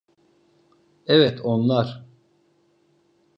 Evet, 1.05 1.41
onlar. 1.45 2.05